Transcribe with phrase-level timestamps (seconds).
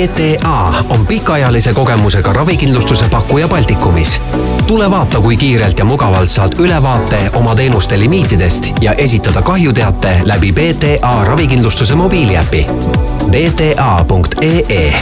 [0.00, 4.20] BTA on pikaajalise kogemusega ravikindlustuse pakkuja Baltikumis.
[4.66, 10.52] tule vaata, kui kiirelt ja mugavalt saad ülevaate oma teenuste limiitidest ja esitada kahjuteate läbi
[10.52, 12.66] BTA ravikindlustuse mobiiliäpi.
[13.30, 14.94] bta.ee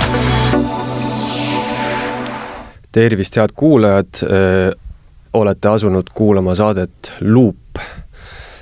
[2.92, 4.14] tervist, head kuulajad,
[5.32, 7.56] olete asunud kuulama saadet Luup.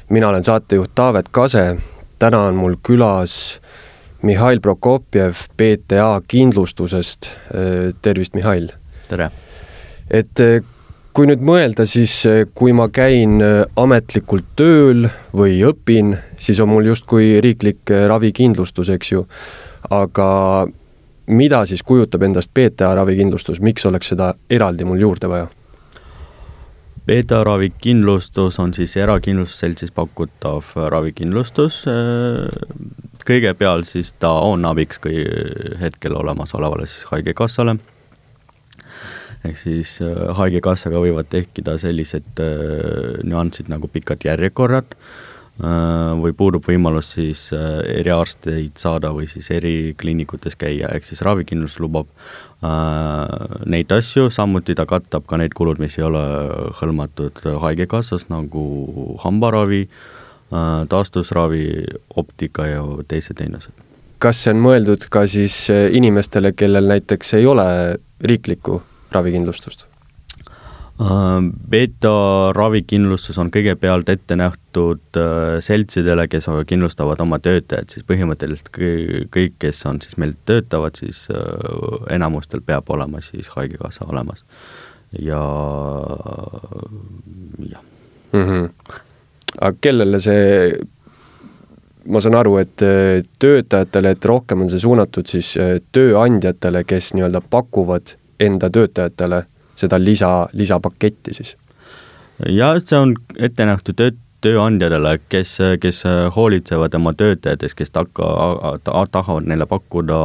[0.08, 1.76] mina olen saatejuht Taavet Kase,
[2.18, 3.60] täna on mul külas
[4.22, 7.30] Mihhail Prokopjev BTA kindlustusest.
[8.02, 8.70] tervist, Mihhail!
[9.08, 9.30] tere!
[10.10, 10.40] et
[11.16, 12.14] kui nüüd mõelda, siis
[12.54, 13.40] kui ma käin
[13.76, 19.26] ametlikult tööl või õpin, siis on mul justkui riiklik ravikindlustus, eks ju.
[19.90, 20.30] aga
[21.26, 25.48] mida siis kujutab endast BTA ravikindlustus, miks oleks seda eraldi mul juurde vaja?
[27.06, 31.84] BTA ravikindlustus on siis erakindlustusseltsis pakutav ravikindlustus.
[33.26, 35.22] Kõigepealt siis ta on abiks kõi
[35.80, 37.76] hetkel olemasolevale siis Haigekassale.
[39.44, 39.98] ehk siis
[40.38, 42.42] Haigekassaga võivad tekkida sellised
[43.24, 44.94] nüansid nagu pikad järjekorrad
[45.56, 51.80] Äh, või puudub võimalus siis äh, eriarsteid saada või siis erikliinikutes käia, ehk siis ravikindlustus
[51.80, 52.10] lubab
[52.60, 56.20] äh, neid asju, samuti ta katab ka need kulud, mis ei ole
[56.76, 58.66] hõlmatud Haigekassas, nagu
[59.24, 60.15] hambaravi äh,,
[60.88, 61.66] taastusravi,
[62.16, 63.72] optika ja teised teenused.
[64.18, 67.66] kas see on mõeldud ka siis inimestele, kellel näiteks ei ole
[68.22, 68.80] riiklikku
[69.12, 69.86] ravikindlustust?
[71.00, 78.70] Äh, Beta ravikindlustus on kõigepealt ette nähtud äh, seltsidele, kes kindlustavad oma töötajad, siis põhimõtteliselt
[78.72, 84.44] kõik, kes on siis meil töötavad, siis äh, enamustel peab olema siis Haigekassa olemas.
[85.20, 85.42] ja
[87.68, 87.82] jah
[88.32, 88.42] mm.
[88.42, 88.96] -hmm.
[89.60, 90.72] Aga kellele see,
[92.06, 92.76] ma saan aru, et
[93.42, 95.54] töötajatele, et rohkem on see suunatud siis
[95.96, 99.44] tööandjatele, kes nii-öelda pakuvad enda töötajatele
[99.76, 101.56] seda lisa, lisapaketti siis?
[102.52, 104.12] jah, see on ette nähtud töö,
[104.44, 106.02] tööandjatele, kes, kes
[106.36, 108.26] hoolitsevad oma töötajatest, kes takka,
[108.84, 110.18] tahavad neile pakkuda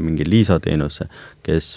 [0.00, 1.08] mingi lisateenuse,
[1.44, 1.74] kes,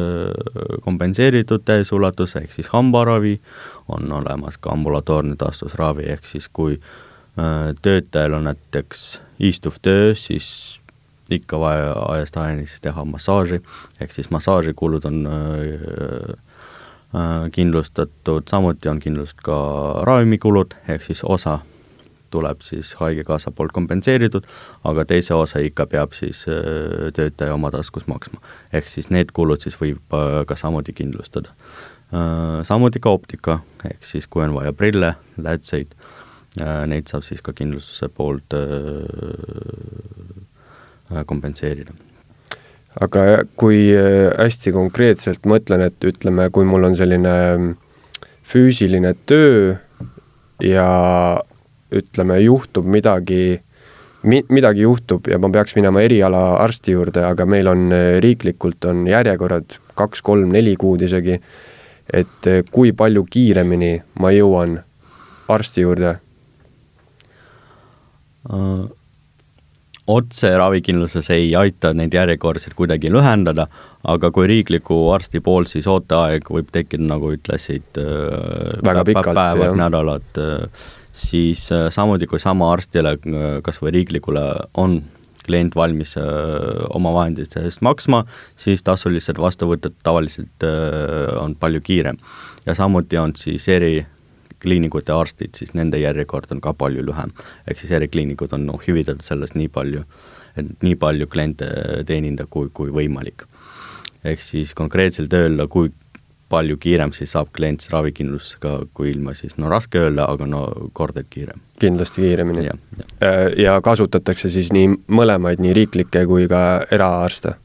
[0.82, 3.40] kompenseeritud täies ulatuses, ehk siis hambaravi,
[3.88, 10.80] on olemas ka ambulatoorne taastusravi, ehk siis kui äh, töötajal on näiteks istuv töö, siis
[11.32, 13.62] ikka vaja ajast ajani siis teha massaaži,
[14.02, 16.34] ehk siis massaažikulud on äh,
[17.52, 19.58] kindlustatud, samuti on kindlustatud ka
[20.04, 21.60] ravimikulud, ehk siis osa
[22.34, 24.48] tuleb siis Haigekassa poolt kompenseeritud,
[24.90, 28.42] aga teise osa ikka peab siis äh, töötaja oma taskust maksma.
[28.74, 31.54] ehk siis need kulud siis võib äh, ka samuti kindlustada.
[32.14, 33.60] Äh, samuti ka optika,
[33.90, 35.94] ehk siis kui on vaja prille, läätseid,
[36.86, 38.54] neid saab siis ka kindlustuse poolt
[41.26, 41.96] kompenseerida
[43.02, 43.24] aga
[43.58, 47.34] kui hästi konkreetselt mõtlen, et ütleme, kui mul on selline
[48.46, 49.74] füüsiline töö
[50.62, 50.88] ja
[52.00, 53.60] ütleme, juhtub midagi
[54.24, 57.86] mi-, midagi juhtub ja ma peaks minema erialaarsti juurde, aga meil on
[58.24, 61.38] riiklikult on järjekorrad kaks, kolm, neli kuud isegi,
[62.14, 64.82] et kui palju kiiremini ma jõuan
[65.54, 66.18] arsti juurde
[68.50, 68.84] uh,?
[70.08, 73.68] otse ravikindlustuses ei aita neid järjekordseid kuidagi lühendada,
[74.04, 79.78] aga kui riikliku arsti poolt, siis ooteaeg võib tekkida, nagu ütlesid, äh, väga pikalt, päevad,
[79.80, 83.18] nädalad, äh, siis äh, samuti kui sama arstile,
[83.64, 84.44] kas või riiklikule,
[84.74, 85.02] on
[85.44, 86.14] klient valmis
[86.96, 88.22] oma vahendite eest maksma,
[88.56, 90.64] siis tasulised vastuvõtud tavaliselt
[91.36, 92.18] on palju kiirem.
[92.66, 94.06] ja samuti on siis eri
[94.64, 97.36] kliinikute arstid, siis nende järjekord on ka palju lühem.
[97.68, 100.06] ehk siis erikliinikud on noh, hüvitatud sellest nii palju,
[100.56, 101.68] et nii palju kliente
[102.08, 103.44] teenindada, kui, kui võimalik
[104.24, 105.92] ehk siis konkreetselt öelda, kui
[106.54, 110.64] palju kiirem siis saab klient ravikindlustusega kui ilma siis, no raske öelda, aga no
[110.94, 111.62] kordeid kiirem.
[111.82, 112.68] kindlasti kiiremini.
[112.68, 113.10] Ja, ja.
[113.28, 117.58] Äh, ja kasutatakse siis nii mõlemaid, nii riiklikke kui ka eraarste?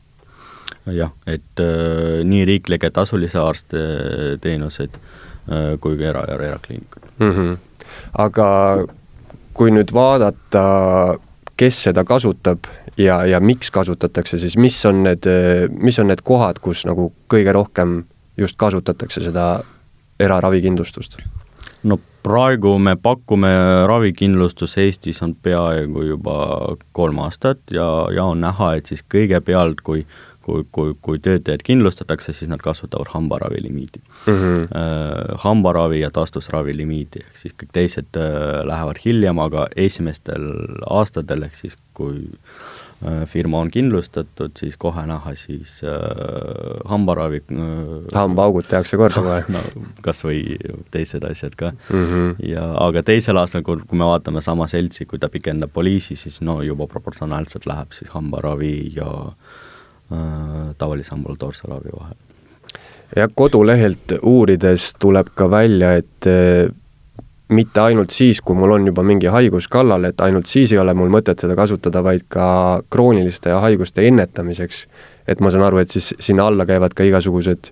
[0.88, 3.80] jah, et äh, nii riiklikke tasulise arste
[4.40, 7.32] teenuseid äh, kui ka era, era, erakliinikud mm.
[7.32, 7.56] -hmm.
[8.24, 8.48] aga
[9.58, 11.18] kui nüüd vaadata,
[11.58, 15.26] kes seda kasutab ja, ja miks kasutatakse, siis mis on need,
[15.70, 18.04] mis on need kohad, kus nagu kõige rohkem
[18.38, 19.48] just kasutatakse seda
[20.20, 21.18] eraravikindlustust?
[21.82, 23.50] no praegu me pakume
[23.86, 26.38] ravikindlustus Eestis on peaaegu juba
[26.92, 30.04] kolm aastat ja, ja on näha, et siis kõigepealt, kui
[30.48, 34.34] kui, kui, kui töötajad kindlustatakse, siis nad kasutavad hambaravi limiidi mm.
[34.34, 34.66] -hmm.
[34.80, 40.50] Äh, hambaravi ja taastusravi limiidi, ehk siis kõik teised äh, lähevad hiljem, aga esimestel
[40.90, 42.28] aastatel, ehk siis kui
[43.06, 45.92] Äh, firma on kindlustatud, siis kohe näha siis äh,
[46.90, 48.08] hambaravi äh,.
[48.14, 49.60] hambaaugud tehakse korda kohe no
[50.02, 50.56] kas või
[50.90, 52.08] teised asjad ka mm.
[52.08, 52.34] -hmm.
[52.48, 56.40] ja aga teisel aastal, kui, kui me vaatame sama seltsi, kui ta pikendab poliisi, siis
[56.40, 59.67] no juba proportsionaalselt läheb siis hambaravi ja äh,
[60.78, 62.16] tavalise ambulatoorse ravi vahel.
[63.16, 66.28] jah, kodulehelt uurides tuleb ka välja, et
[67.48, 70.94] mitte ainult siis, kui mul on juba mingi haigus kallal, et ainult siis ei ole
[70.96, 72.48] mul mõtet seda kasutada, vaid ka
[72.90, 74.86] krooniliste haiguste ennetamiseks.
[75.28, 77.68] et ma saan aru, et siis sinna alla käivad ka igasugused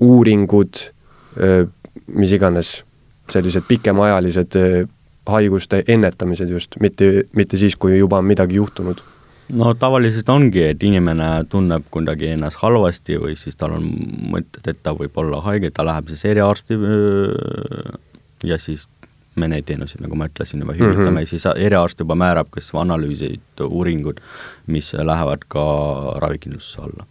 [0.00, 0.78] uuringud,
[2.06, 2.84] mis iganes,
[3.30, 4.58] sellised pikemaajalised
[5.26, 9.02] haiguste ennetamised just, mitte, mitte siis, kui juba on midagi juhtunud
[9.56, 13.90] no tavaliselt ongi, et inimene tunneb kuidagi ennast halvasti või siis tal on
[14.34, 16.78] mõtted, et ta võib olla haige, ta läheb siis eriarsti
[18.46, 18.86] ja siis
[19.40, 21.28] me neid teenuseid, nagu ma ütlesin, juba hüvitame mm, -hmm.
[21.30, 24.20] siis eriarst juba määrab kas analüüsid, uuringud,
[24.66, 25.64] mis lähevad ka
[26.22, 27.06] ravikindlustuse alla.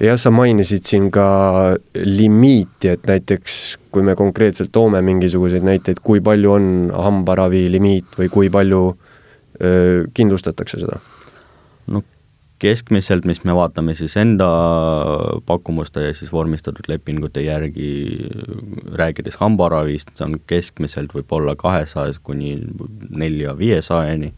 [0.00, 6.20] jah, sa mainisid siin ka limiiti, et näiteks kui me konkreetselt toome mingisuguseid näiteid, kui
[6.20, 8.96] palju on hambaravi limiit või kui palju
[9.60, 11.00] öö, kindlustatakse seda?
[12.60, 14.48] Keskmiselt, mis me vaatame siis enda
[15.48, 17.90] pakkumuste ja siis vormistatud lepingute järgi,
[19.00, 22.56] rääkides hambaravist, see on keskmiselt võib-olla kahesajast kuni
[23.10, 24.32] nelja, viiesajani,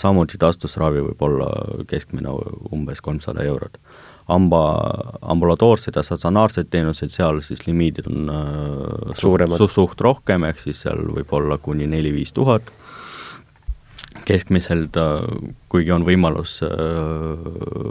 [0.00, 1.48] samuti taastusravi võib olla
[1.88, 2.32] keskmine
[2.72, 3.78] umbes kolmsada eurot.
[4.28, 4.60] hamba,
[5.20, 8.30] ambulatoorsed ja statsionaarsed teenused, seal siis limiidid on
[9.18, 9.58] suuremad.
[9.58, 12.70] suht, suht rohkem, ehk siis seal võib olla kuni neli-viis tuhat
[14.24, 15.24] keskmiselt, äh,
[15.72, 16.70] kuigi on võimalus äh,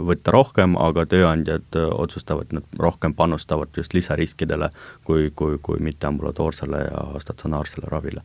[0.08, 4.70] võtta rohkem, aga tööandjad äh, otsustavad, nad rohkem panustavad just lisariskidele
[5.04, 8.24] kui, kui, kui mitte ambulatoorsele ja statsionaarsele ravile.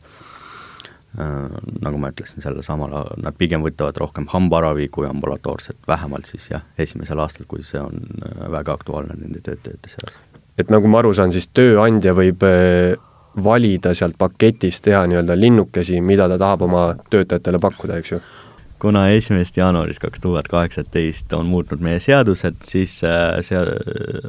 [1.18, 6.66] Nagu ma ütlesin, selle samal, nad pigem võtavad rohkem hambaravi kui ambulatoorset, vähemalt siis jah,
[6.78, 8.04] esimesel aastal, kui see on
[8.52, 10.18] väga aktuaalne nende töötajate seas.
[10.60, 12.44] et nagu ma aru saan, siis tööandja võib
[13.44, 18.20] valida sealt paketist, teha nii-öelda linnukesi, mida ta tahab oma töötajatele pakkuda, eks ju?
[18.78, 23.58] kuna esimesest jaanuarist kaks tuhat kaheksateist on muutnud meie seadused, siis äh, see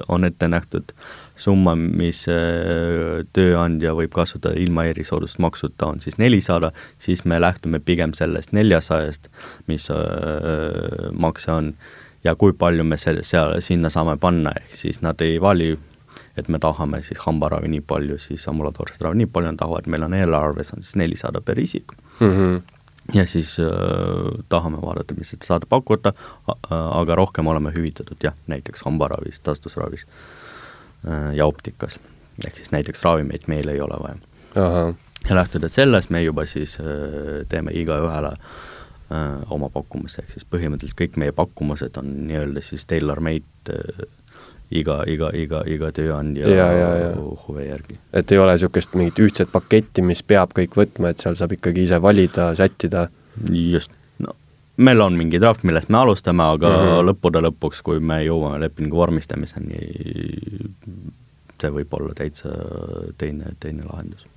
[0.10, 0.94] on ette nähtud
[1.40, 8.16] summa, mis äh, tööandja võib kasutada ilma erisoodustusmaksuta, on siis nelisada, siis me lähtume pigem
[8.18, 9.30] sellest neljasajast,
[9.70, 10.00] mis äh,
[11.14, 11.74] makse on,
[12.26, 15.76] ja kui palju me selle, seal, sinna saame panna, ehk siis nad ei vali
[16.38, 20.08] et me tahame siis hambaravi nii palju, siis ambulatoorset ravi nii palju, nad tahavad, meil
[20.08, 22.36] on eelarves on siis nelisada per isik mm.
[22.36, 22.62] -hmm
[23.14, 23.66] ja siis äh,
[24.50, 26.14] tahame vaadata, mis saada pakkuda,
[26.70, 32.00] aga rohkem oleme hüvitatud jah, näiteks hambaravis, taastusravis äh, ja optikas.
[32.46, 34.16] ehk siis näiteks ravimeid meil ei ole vaja.
[35.30, 36.86] ja lähtudes sellest, me juba siis äh,
[37.50, 43.74] teeme igaühele äh, oma pakkumuse, ehk siis põhimõtteliselt kõik meie pakkumused on nii-öelda siis tailor-made
[43.74, 44.06] äh,
[44.72, 47.14] iga, iga, iga, iga tööandja ja, ja, ja.
[47.48, 48.00] huve järgi.
[48.14, 51.88] et ei ole niisugust mingit ühtset paketti, mis peab kõik võtma, et seal saab ikkagi
[51.88, 53.08] ise valida, sättida?
[53.50, 53.92] just,
[54.80, 57.08] meil on mingi draft, millest me alustame, aga mm -hmm.
[57.10, 59.80] lõppude lõpuks, kui me jõuame lepingu vormistamiseni,
[61.62, 62.50] see võib olla täitsa
[63.18, 64.28] teine, teine lahendus.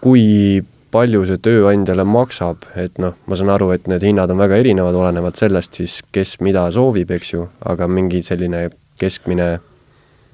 [0.00, 4.56] kui palju see tööandjale maksab, et noh, ma saan aru, et need hinnad on väga
[4.56, 9.58] erinevad, olenevalt sellest siis, kes mida soovib, eks ju, aga mingi selline keskmine?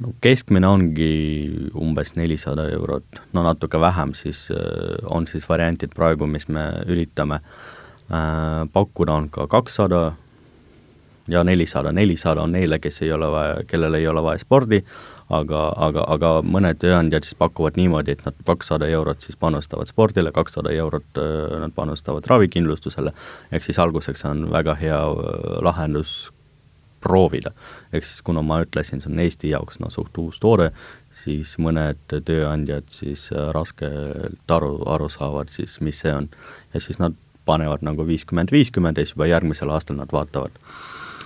[0.01, 1.11] No keskmine ongi
[1.77, 7.43] umbes nelisada eurot, no natuke vähem siis äh, on siis variantid praegu, mis me üritame
[7.43, 10.15] äh, pakkuda, on ka kakssada
[11.29, 14.81] ja nelisada, nelisada on neile, kes ei ole vaja, kellel ei ole vaja spordi,
[15.29, 20.33] aga, aga, aga mõned tööandjad siis pakuvad niimoodi, et nad kakssada eurot siis panustavad spordile,
[20.33, 23.13] kakssada eurot äh, nad panustavad ravikindlustusele,
[23.53, 25.01] ehk siis alguseks on väga hea
[25.61, 26.31] lahendus
[27.01, 27.51] proovida.
[27.93, 30.71] ehk siis kuna ma ütlesin, see on Eesti jaoks no suht uus toode,
[31.25, 36.29] siis mõned tööandjad siis äh, raskelt aru, aru saavad siis, mis see on.
[36.75, 37.17] ja siis nad
[37.49, 40.59] panevad nagu viiskümmend, viiskümmend ja siis juba järgmisel aastal nad vaatavad.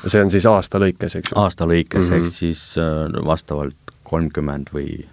[0.06, 1.40] see on siis aasta lõikes, eks ju?
[1.40, 2.24] aasta lõikes mm, -hmm.
[2.24, 5.04] ehk siis äh, vastavalt kolmkümmend või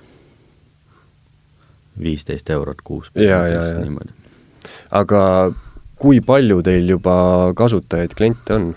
[1.99, 3.11] viisteist eurot kuus.
[3.15, 4.07] ja, ja, ja.
[4.91, 5.51] aga
[6.01, 7.15] kui palju teil juba
[7.57, 8.71] kasutajaid, kliente on?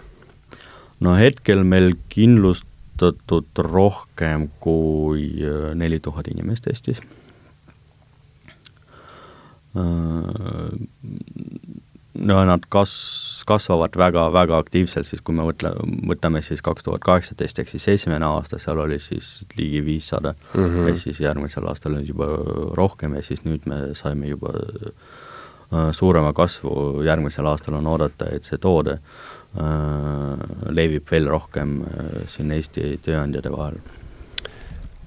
[1.05, 7.03] No hetkel meil kindlustatud rohkem kui äh, neli tuhat inimest Eestis.
[9.75, 10.75] Äh,
[12.15, 15.75] no nad kas-, kasvavad väga-väga aktiivselt, siis kui me mõtle,
[16.09, 20.65] võtame siis kaks tuhat kaheksateist, ehk siis esimene aasta, seal oli siis ligi viissada mm
[20.65, 20.89] -hmm.
[20.89, 22.31] ja siis järgmisel aastal oli juba
[22.79, 28.45] rohkem ja siis nüüd me saime juba äh, suurema kasvu, järgmisel aastal on oodata, et
[28.45, 29.44] see toode äh, Äh,
[30.75, 33.79] levib veel rohkem äh, siin Eesti tööandjate vahel.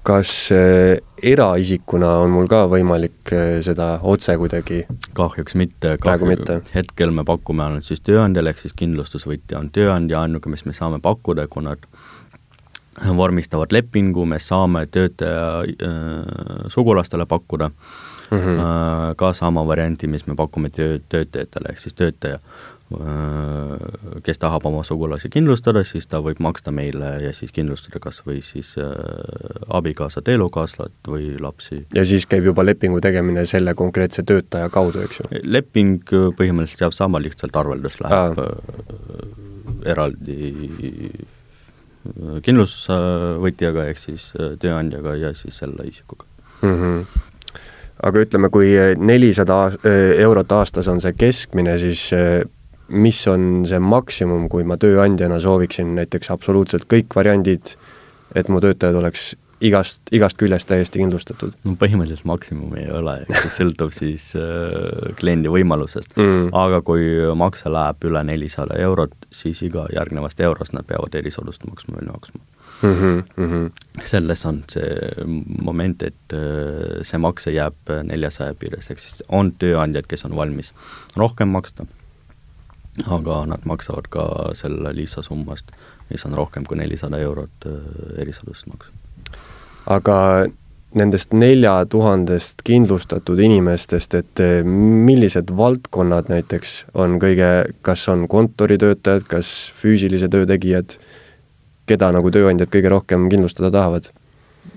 [0.08, 4.84] kas äh, eraisikuna on mul ka võimalik seda otse kuidagi?
[5.12, 6.60] kahjuks mitte, mitte.
[6.74, 11.02] hetkel me pakume ainult siis tööandjale, ehk siis kindlustusvõtja on tööandja, ainuke, mis me saame
[11.04, 11.84] pakkuda, kui nad
[13.16, 17.70] vormistavad lepingu, me saame töötaja äh, sugulastele pakkuda
[18.30, 19.14] mm -hmm.
[19.16, 22.38] ka sama varianti, mis me pakume töö, töötajatele, ehk siis töötaja
[22.88, 28.22] Äh, kes tahab oma sugulasi kindlustada, siis ta võib maksta meile ja siis kindlustada kas
[28.24, 28.88] või siis äh,
[29.76, 31.82] abikaasat, elukaaslat või lapsi.
[31.92, 35.28] ja siis käib juba lepingu tegemine selle konkreetse töötaja kaudu, eks ju?
[35.44, 36.00] leping
[36.40, 39.28] põhimõtteliselt jääb sama, lihtsalt arveldus läheb Aa.
[39.84, 41.12] Eraldi
[42.40, 44.30] kindlustusvõtjaga ehk siis
[44.64, 46.24] tööandjaga ja siis selle isikuga
[46.62, 46.72] mm.
[46.72, 47.27] -hmm
[48.02, 49.64] aga ütleme, kui nelisada
[50.22, 52.08] eurot aastas on see keskmine, siis
[52.88, 57.74] mis on see maksimum, kui ma tööandjana sooviksin näiteks absoluutselt kõik variandid,
[58.36, 61.56] et mu töötajad oleks igast, igast küljest täiesti kindlustatud?
[61.66, 66.16] no põhimõtteliselt maksimumi ei ole, see sõltub siis äh, kliendi võimalusest.
[66.16, 66.52] Mm..
[66.56, 72.14] aga kui makse läheb üle nelisada eurot, siis iga järgnevast eurost nad peavad erisoodustusmaksu meile
[72.14, 72.44] maksma
[72.82, 72.94] mm.
[72.94, 74.04] -hmm, mm -hmm.
[74.04, 74.88] selles on see
[75.62, 80.74] moment, et äh, see makse jääb neljasaja piires, ehk siis on tööandjad, kes on valmis
[81.16, 81.86] rohkem maksta
[83.06, 84.24] aga nad maksavad ka
[84.58, 85.70] selle lisasummast,
[86.10, 87.76] mis on rohkem kui nelisada eurot äh,
[88.22, 88.90] erisoodustusmaksu.
[89.86, 90.46] aga
[90.98, 99.28] nendest nelja tuhandest kindlustatud inimestest, et äh, millised valdkonnad näiteks on kõige, kas on kontoritöötajad,
[99.28, 100.98] kas füüsilise töö tegijad,
[101.88, 104.10] keda nagu tööandjad kõige rohkem kindlustada tahavad?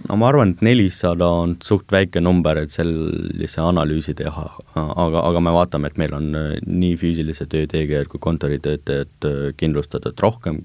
[0.10, 5.44] no ma arvan, et nelisada on suht väike number, et sellise analüüsi teha, aga, aga
[5.44, 10.63] me vaatame, et meil on äh, nii füüsilise töö tegijaid kui kontoritöötajad äh, kindlustatud, rohkem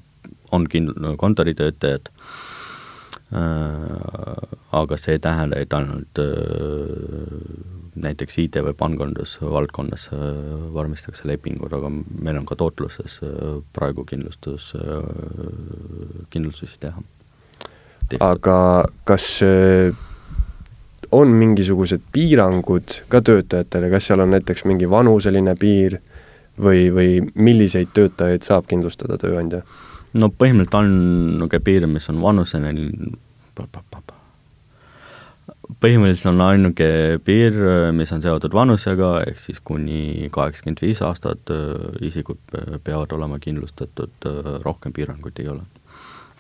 [0.55, 2.13] on kin-, kontoritöötajad
[3.33, 6.29] aga see ei tähenda, et ainult äh,
[7.97, 10.23] näiteks IT- või pangandusvaldkonnas äh,
[10.73, 14.73] vormistatakse lepingud, aga meil on ka tootluses äh, praegu kindlustus,
[16.31, 17.03] kindlustusi teha
[18.21, 19.95] aga kas äh,
[21.13, 25.99] on mingisugused piirangud ka töötajatele, kas seal on näiteks mingi vanuseline piir
[26.59, 29.63] või, või milliseid töötajaid saab kindlustada tööandja?
[30.17, 30.93] No põhimõtteliselt on
[31.37, 32.91] niisugune piir, mis on vanuseline,
[35.83, 36.89] põhimõtteliselt on ainuke
[37.27, 37.57] piir,
[37.97, 41.57] mis on seotud vanusega, ehk siis kuni kaheksakümmend viis aastat äh,
[42.07, 42.41] isikud
[42.85, 45.65] peavad olema kindlustatud, äh, rohkem piiranguid ei ole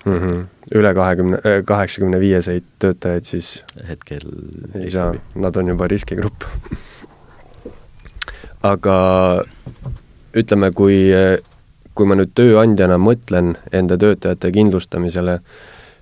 [0.04, 0.12] mm.
[0.12, 0.45] -hmm.
[0.75, 4.21] üle kahekümne, äh, kaheksakümne viieseid töötajaid siis hetkel
[4.75, 6.45] ei saa, nad on juba riskigrupp
[8.73, 8.97] aga
[10.37, 10.97] ütleme, kui,
[11.97, 15.38] kui ma nüüd tööandjana mõtlen enda töötajate kindlustamisele,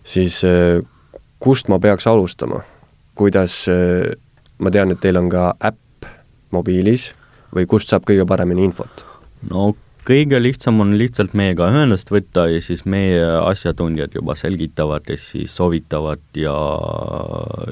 [0.05, 0.83] siis äh,
[1.39, 2.65] kust ma peaks alustama?
[3.15, 4.11] kuidas, äh,
[4.59, 6.09] ma tean, et teil on ka äpp
[6.51, 7.13] mobiilis
[7.55, 9.05] või kust saab kõige paremini infot?
[9.51, 9.75] no
[10.05, 15.55] kõige lihtsam on lihtsalt meiega ühendust võtta ja siis meie asjatundjad juba selgitavad ja siis
[15.57, 16.55] soovitavad ja,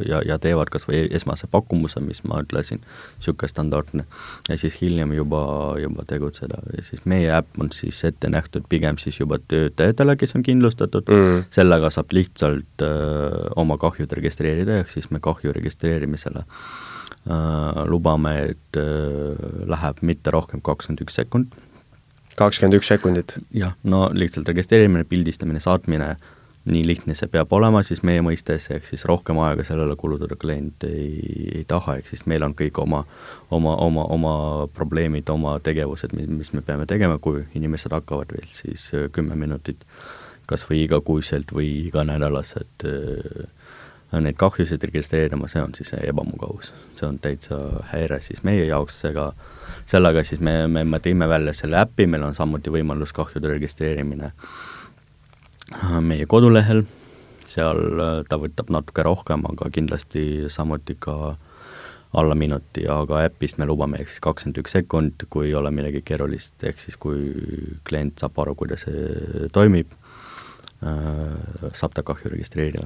[0.09, 2.81] ja, ja teevad kas või esmase pakkumuse, mis ma ütlesin,
[3.19, 4.05] niisugune standardne.
[4.49, 5.43] ja siis hiljem juba,
[5.83, 10.37] juba tegutseda ja siis meie äpp on siis ette nähtud pigem siis juba töötajatele, kes
[10.39, 16.47] on kindlustatud mm., sellega saab lihtsalt öö, oma kahjud registreerida, ehk siis me kahju registreerimisele
[16.47, 19.35] öö, lubame, et öö,
[19.69, 21.53] läheb mitte rohkem kakskümmend üks sekund
[22.39, 23.37] kakskümmend üks sekundit?
[23.57, 26.15] jah, no lihtsalt registreerimine, pildistamine, saatmine,
[26.73, 30.87] nii lihtne see peab olema siis meie mõistes, ehk siis rohkem aega sellele kulutada klient
[30.87, 31.17] ei,
[31.59, 33.03] ei taha, ehk siis meil on kõik oma,
[33.51, 34.35] oma, oma, oma
[34.75, 39.83] probleemid, oma tegevused, mis me peame tegema, kui inimesed hakkavad veel siis äh, kümme minutit
[40.51, 43.51] kas või igakuiselt või iganädalaselt äh,
[44.21, 46.73] neid kahjusid registreerima, see on siis ebamugavus.
[46.99, 47.59] see on täitsa
[47.93, 49.33] häire siis meie jaoks, ega
[49.87, 54.33] sellega siis me, me, me tõime välja selle äpi, meil on samuti võimalus kahjude registreerimine
[54.33, 56.85] äh, meie kodulehel,
[57.49, 61.37] seal äh, ta võtab natuke rohkem, aga kindlasti samuti ka
[62.13, 66.03] alla minuti, aga äpist me lubame ehk siis kakskümmend üks sekund, kui ei ole midagi
[66.05, 67.33] keerulist, ehk siis kui
[67.89, 69.97] klient saab aru, kuidas see toimib,
[70.85, 72.85] äh, saab ta kahju registreerida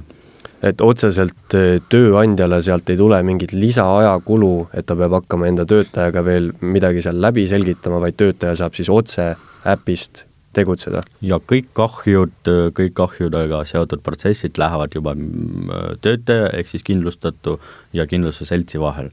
[0.65, 6.23] et otseselt eh, tööandjale sealt ei tule mingit lisaajakulu, et ta peab hakkama enda töötajaga
[6.25, 9.33] veel midagi seal läbi selgitama, vaid töötaja saab siis otse
[9.67, 10.23] äpist
[10.57, 11.03] tegutseda?
[11.21, 17.59] ja kõik kahjud, kõik kahjudega seotud protsessid lähevad juba mm, töötaja ehk siis kindlustatu
[17.93, 19.11] ja kindlustusseltsi vahel.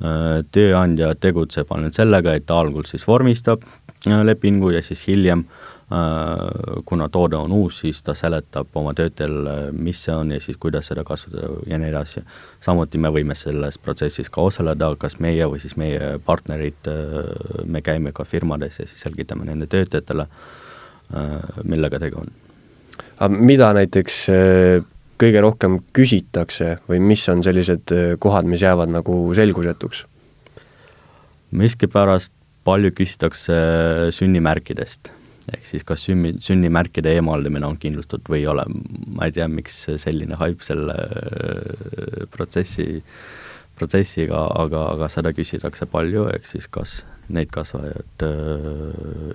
[0.00, 3.66] Äh, tööandja tegutseb ainult sellega, et ta algul siis vormistab
[4.06, 9.72] lepingu ja siis hiljem äh, Äh, kuna toode on uus, siis ta seletab oma töötajale,
[9.74, 12.22] mis see on ja siis kuidas seda kasutada ja nii edasi.
[12.62, 17.82] samuti me võime selles protsessis ka osaleda, kas meie või siis meie partnerid, äh, me
[17.82, 22.30] käime ka firmades ja siis selgitame nende töötajatele, äh, millega tegu on.
[23.34, 24.26] mida näiteks
[25.18, 30.06] kõige rohkem küsitakse või mis on sellised kohad, mis jäävad nagu selgusetuks?
[31.50, 32.32] miskipärast
[32.64, 33.56] palju küsitakse
[34.16, 35.12] sünnimärkidest
[35.54, 38.64] ehk siis kas sünni, sünnimärkide eemaldamine on kindlustatud või ei ole,
[39.16, 43.02] ma ei tea, miks selline haip selle äh, protsessi,
[43.78, 47.00] protsessiga, aga, aga seda küsitakse palju, ehk siis kas
[47.32, 48.90] neid kasvajad äh,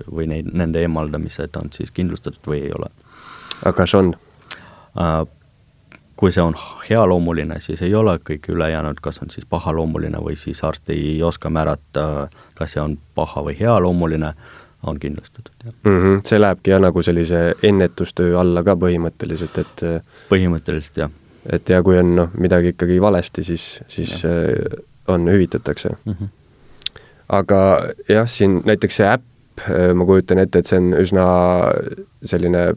[0.08, 2.92] või neid, nende eemaldamised on siis kindlustatud või ei ole.
[3.62, 4.14] aga kas on?
[6.16, 6.54] Kui see on
[6.90, 11.50] healoomuline, siis ei ole, kõik ülejäänud, kas on siis pahaloomuline või siis arst ei oska
[11.52, 14.32] määrata, kas see on paha või healoomuline,
[14.86, 16.00] on kindlustatud, jah mm.
[16.02, 16.20] -hmm.
[16.24, 19.84] see lähebki jah, nagu sellise ennetustöö alla ka põhimõtteliselt, et
[20.30, 21.10] põhimõtteliselt, jah.
[21.52, 24.30] et ja kui on noh, midagi ikkagi valesti, siis, siis ja.
[24.30, 26.12] Äh, on, hüvitatakse mm.
[26.12, 26.28] -hmm.
[27.28, 27.60] aga
[28.08, 29.24] jah, siin näiteks see äpp,
[29.60, 31.26] äh, ma kujutan ette, et see on üsna
[32.24, 32.68] selline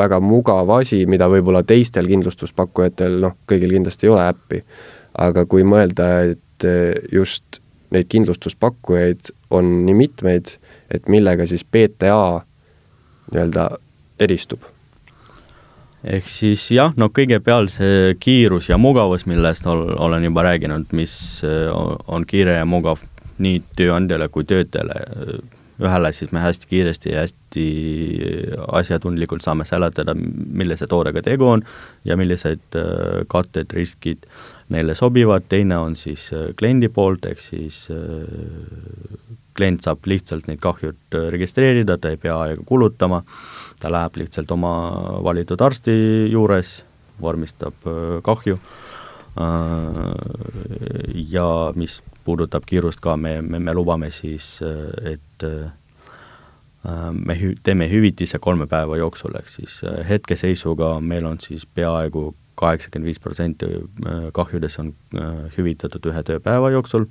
[0.00, 4.62] väga mugav asi, mida võib-olla teistel kindlustuspakkujatel, noh, kõigil kindlasti ei ole äppi,
[5.20, 7.60] aga kui mõelda, et äh, just
[7.90, 10.56] neid kindlustuspakkujaid on nii mitmeid,
[10.90, 12.42] et millega siis PTA
[13.30, 13.70] nii-öelda
[14.20, 14.66] eristub?
[16.00, 21.14] ehk siis jah, no kõigepealt see kiirus ja mugavus, millest ol, olen juba rääkinud, mis
[21.44, 21.68] äh,
[22.08, 23.02] on kiire ja mugav
[23.40, 25.02] nii tööandjale kui töötajale.
[25.80, 27.66] Ühele siis me hästi kiiresti ja hästi
[28.80, 31.64] asjatundlikult saame seletada, millise toodega tegu on
[32.04, 34.28] ja millised äh, katted, riskid
[34.70, 37.86] neile sobivad, teine on siis äh, kliendi poolt, ehk siis
[39.60, 43.22] klient saab lihtsalt neid kahjud äh, registreerida, ta ei pea aega kulutama,
[43.80, 44.72] ta läheb lihtsalt oma
[45.26, 45.94] valitud arsti
[46.32, 46.80] juures,
[47.20, 48.56] vormistab äh, kahju.
[48.56, 48.99] äh,
[51.30, 54.58] ja mis puudutab kiirust ka, me, me, me lubame siis,
[55.06, 55.46] et
[57.12, 63.08] me hü-, teeme hüvitise kolme päeva jooksul, ehk siis hetkeseisuga meil on siis peaaegu kaheksakümmend
[63.08, 67.06] viis protsenti äh, kahjudest on äh, hüvitatud ühe tööpäeva jooksul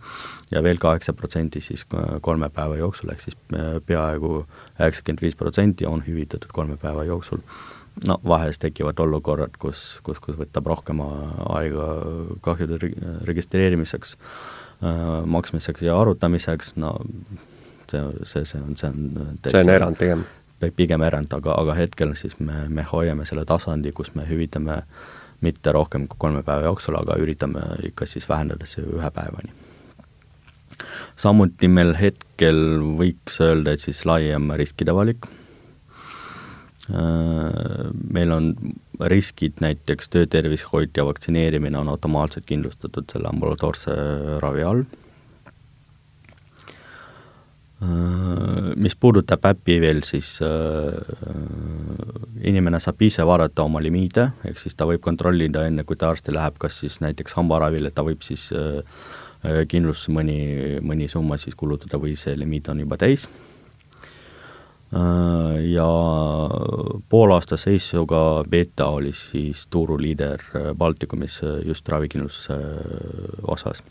[0.51, 3.37] ja veel kaheksa protsenti siis äh, kolme päeva jooksul, ehk siis
[3.89, 4.33] peaaegu
[4.77, 7.41] üheksakümmend viis protsenti on hüvitatud kolme päeva jooksul.
[8.07, 11.89] No vahest tekivad olukorrad, kus, kus, kus võtab rohkem aega
[12.45, 12.79] kahjude
[13.27, 14.15] registreerimiseks,
[15.25, 16.95] maksmiseks ja arutamiseks, no
[17.91, 20.27] see, see, see on, see on see on erand pigem?
[20.75, 25.09] pigem erand, aga, aga hetkel siis me, me hoiame selle tasandi, kus me hüvitame äh,
[25.41, 29.53] mitte rohkem kui kolme päeva jooksul, aga üritame ikka siis vähendada see ühe päevani.
[31.19, 32.59] samuti meil hetkel
[32.99, 35.27] võiks öelda, et siis laiem riskide valik.
[36.89, 38.55] Äh, meil on
[38.99, 43.93] riskid, näiteks töötervishoid ja vaktsineerimine on automaatselt kindlustatud selle ambulatoorse
[44.41, 44.81] ravi all.
[47.83, 50.39] Äh, mis puudutab äppi veel, siis
[52.41, 56.33] inimene saab ise vaadata oma limiide, ehk siis ta võib kontrollida enne, kui ta arsti
[56.33, 58.49] läheb, kas siis näiteks hambaravile ta võib siis
[59.39, 60.39] kindlustusse mõni,
[60.83, 63.48] mõni summa siis kulutada või see limiit on juba täis Äh,
[65.61, 65.87] ja
[67.09, 72.57] poolaasta seisuga Beta oli siis turuliider äh, Baltikumis äh, just ravikindlustuse
[73.47, 73.83] osas.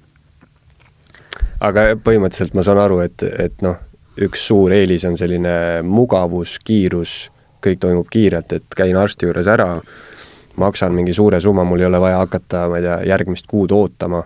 [1.61, 3.79] aga põhimõtteliselt ma saan aru, et, et noh,
[4.19, 7.31] üks suur eelis on selline mugavus, kiirus,
[7.63, 9.69] kõik toimub kiirelt, et käin arsti juures ära,
[10.59, 14.25] maksan mingi suure summa, mul ei ole vaja hakata, ma ei tea, järgmist kuud ootama,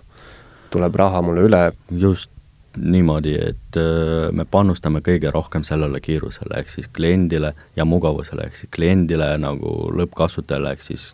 [0.72, 1.62] tuleb raha mulle üle.
[1.90, 2.30] just,
[2.76, 8.60] niimoodi, et äh, me panustame kõige rohkem sellele kiirusele, ehk siis kliendile ja mugavusele, ehk
[8.60, 11.12] siis kliendile nagu lõppkasutajale, ehk siis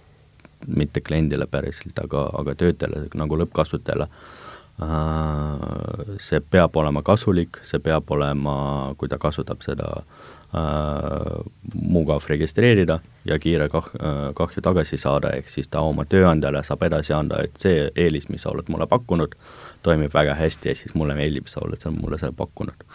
[0.66, 4.08] mitte kliendile päriselt, aga, aga töötajale nagu lõppkasutajale.
[4.78, 8.58] Äh, see peab olema kasulik, see peab olema,
[8.98, 13.90] kui ta kasutab seda äh, mugav registreerida ja kiire kah-,
[14.34, 18.46] kahju tagasi saada, ehk siis ta oma tööandjale saab edasi anda, et see eelis, mis
[18.46, 19.36] sa oled mulle pakkunud,
[19.84, 22.88] toimib väga hästi ja siis mulle meeldib, sa oled mulle seda pakkunud.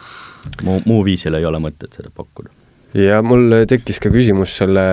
[0.66, 2.50] muu, muu viisil ei ole mõtet seda pakkuda.
[2.98, 4.86] ja mul tekkis ka küsimus selle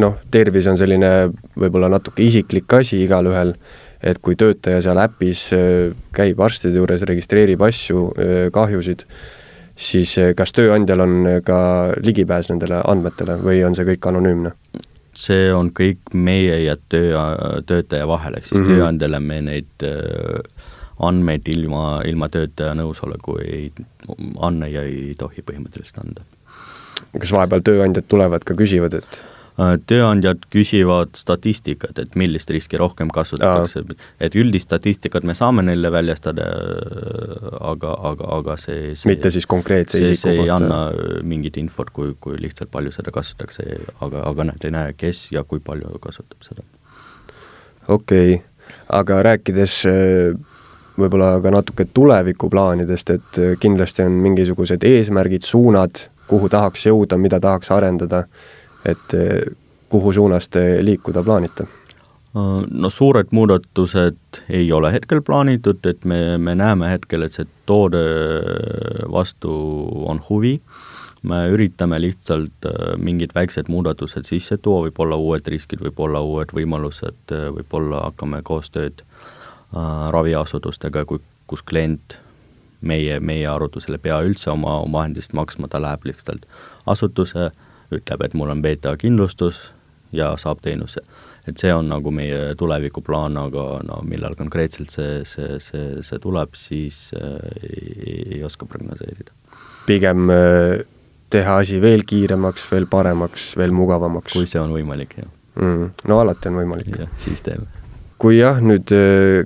[0.00, 1.12] noh, tervis on selline
[1.58, 3.54] võib-olla natuke isiklik asi igalühel,
[4.02, 9.04] et kui töötaja seal äpis äh, käib arstide juures, registreerib asju, äh, kahjusid,
[9.82, 11.58] siis äh, kas tööandjal on ka
[12.04, 14.54] ligipääs nendele andmetele või on see kõik anonüümne?
[15.12, 17.20] see on kõik meie ja töö,
[17.68, 18.78] töötaja vahel, ehk siis mm -hmm.
[18.78, 23.72] tööandjale me neid äh, andmeid ilma, ilma töötaja nõusoleku ei,
[24.40, 26.24] andmeid ei tohi põhimõtteliselt anda.
[27.18, 29.20] kas vahepeal tööandjad tulevad ka, küsivad, et
[29.58, 33.82] tööandjad küsivad statistikat, et millist riski rohkem kasutatakse,
[34.20, 36.46] et üldist statistikat me saame neile väljastada,
[37.60, 40.46] aga, aga, aga see, see mitte siis konkreetse see, isiku kohta?
[40.46, 40.78] ei anna
[41.28, 43.66] mingit infot, kui, kui lihtsalt palju seda kasutatakse,
[44.00, 46.64] aga, aga nad ei näe, kes ja kui palju kasutab seda.
[47.88, 48.40] okei okay.,
[48.92, 50.32] aga rääkides äh,
[50.98, 57.40] võib-olla ka natuke tulevikuplaanidest, et äh, kindlasti on mingisugused eesmärgid, suunad, kuhu tahaks jõuda, mida
[57.42, 58.24] tahaks arendada,
[58.84, 59.54] et äh,
[59.92, 61.68] kuhu suunas te liikuda plaanite?
[62.32, 68.00] no suured muudatused ei ole hetkel plaanitud, et me, me näeme hetkel, et see toode
[69.12, 69.52] vastu
[70.08, 70.54] on huvi,
[71.28, 77.36] me üritame lihtsalt äh, mingid väiksed muudatused sisse tuua, võib-olla uued riskid, võib-olla uued võimalused,
[77.58, 79.04] võib-olla hakkame koostööd
[79.72, 82.18] Äh, raviasutustega, kui, kus klient
[82.84, 86.44] meie, meie arvutusel ei pea üldse oma, vahendist maksma, ta läheb lihtsalt
[86.92, 87.46] asutusse,
[87.98, 89.70] ütleb, et mul on BTA kindlustus
[90.12, 91.02] ja saab teenuse.
[91.46, 96.54] et see on nagu meie tulevikuplaan, aga no millal konkreetselt see, see, see, see tuleb,
[96.54, 99.32] siis äh, ei, ei oska prognoseerida.
[99.86, 100.84] pigem äh,
[101.32, 104.36] teha asi veel kiiremaks, veel paremaks, veel mugavamaks?
[104.36, 105.90] kui see on võimalik, jah mm,.
[106.12, 106.94] no alati on võimalik.
[107.06, 107.66] jah, siis teeme.
[108.22, 109.42] kui jah, nüüd äh,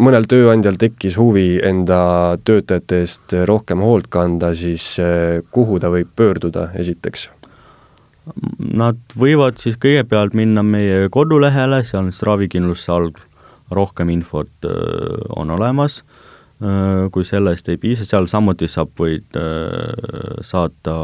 [0.00, 2.00] mõnel tööandjal tekkis huvi enda
[2.48, 4.94] töötajate eest rohkem hoolt kanda, siis
[5.52, 7.30] kuhu ta võib pöörduda esiteks?
[8.58, 13.12] Nad võivad siis kõigepealt minna meie kodulehele, seal on siis ravikindlustuse all
[13.74, 16.00] rohkem infot eh, on olemas
[16.56, 20.94] Äh, kui sellest ei piisa, seal samuti saab, võid äh, saata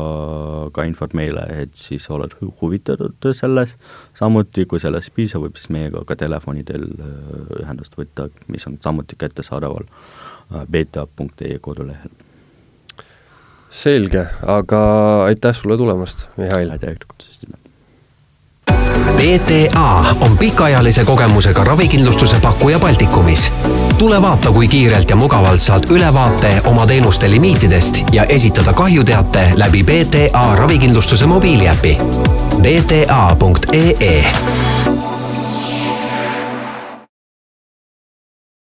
[0.73, 2.33] ka infot meile, et siis oled
[2.63, 3.75] huvitatud selles,
[4.17, 7.13] samuti kui sellest ei piisa, võib siis meiega ka telefoni teel äh,
[7.61, 9.85] ühendust võtta, mis on samuti kättesaadaval
[10.73, 12.17] beta.ee kodulehel.
[13.73, 14.81] Selge, aga
[15.25, 16.71] aitäh sulle tulemast, Mihhail!
[16.71, 17.47] aitäh, et kutsusite!
[19.17, 23.53] BTA on pikaajalise kogemusega ravikindlustuse pakkuja Baltikumis.
[23.99, 29.85] tule vaata, kui kiirelt ja mugavalt saad ülevaate oma teenuste limiitidest ja esitada kahjuteate läbi
[29.85, 31.99] BTA ravikindlustuse mobiiliäpi.
[32.63, 34.25] bta.ee